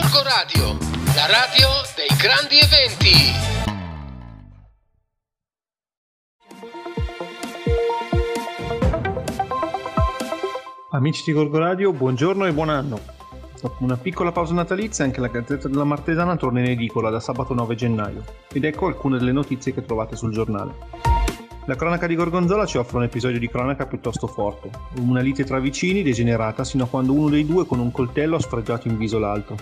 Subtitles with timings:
[0.00, 0.78] Gorgo Radio,
[1.16, 3.10] la radio dei grandi eventi.
[10.92, 13.00] Amici di Gorgo Radio, buongiorno e buon anno.
[13.60, 17.52] Dopo una piccola pausa natalizia, anche la Gazzetta della Martesana torna in edicola da sabato
[17.52, 18.22] 9 gennaio.
[18.52, 21.16] Ed ecco alcune delle notizie che trovate sul giornale.
[21.64, 24.70] La cronaca di Gorgonzola ci offre un episodio di cronaca piuttosto forte.
[25.00, 28.40] Una lite tra vicini degenerata sino a quando uno dei due con un coltello ha
[28.40, 29.56] sfregiato in viso l'altro.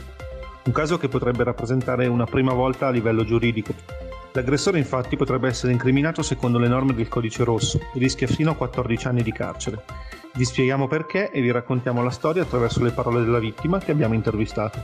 [0.67, 3.73] Un caso che potrebbe rappresentare una prima volta a livello giuridico.
[4.33, 8.57] L'aggressore infatti potrebbe essere incriminato secondo le norme del codice rosso e rischia fino a
[8.57, 9.85] 14 anni di carcere.
[10.35, 14.15] Vi spieghiamo perché e vi raccontiamo la storia attraverso le parole della vittima che abbiamo
[14.15, 14.79] intervistato.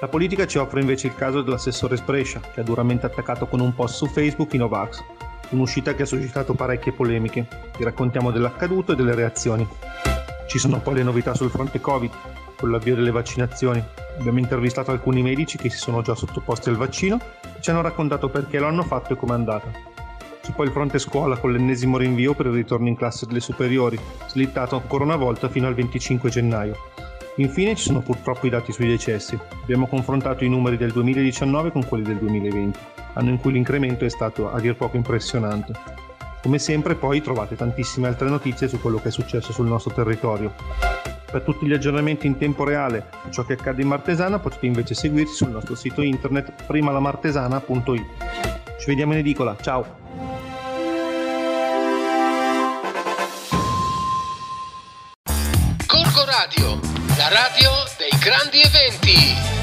[0.00, 3.72] La politica ci offre invece il caso dell'assessore Sbrescia, che ha duramente attaccato con un
[3.72, 5.04] post su Facebook i Novax,
[5.50, 7.46] un'uscita che ha suscitato parecchie polemiche.
[7.78, 9.66] Vi raccontiamo dell'accaduto e delle reazioni.
[10.48, 12.10] Ci sono poi le novità sul fronte Covid,
[12.56, 13.82] con l'avvio delle vaccinazioni.
[14.20, 18.28] Abbiamo intervistato alcuni medici che si sono già sottoposti al vaccino e ci hanno raccontato
[18.28, 19.70] perché lo hanno fatto e com'è andata.
[20.42, 23.98] C'è poi il fronte scuola con l'ennesimo rinvio per il ritorno in classe delle superiori,
[24.26, 26.76] slittato ancora una volta fino al 25 gennaio.
[27.36, 29.38] Infine ci sono purtroppo i dati sui decessi.
[29.62, 32.78] Abbiamo confrontato i numeri del 2019 con quelli del 2020,
[33.14, 35.72] anno in cui l'incremento è stato a dir poco impressionante.
[36.42, 40.52] Come sempre poi trovate tantissime altre notizie su quello che è successo sul nostro territorio.
[41.30, 44.94] Per tutti gli aggiornamenti in tempo reale su ciò che accade in Martesana potete invece
[44.94, 48.04] seguirci sul nostro sito internet primalamartesana.it.
[48.80, 49.98] Ci vediamo in edicola, ciao!
[55.86, 56.80] Gorgo Radio,
[57.16, 59.59] la radio dei grandi eventi.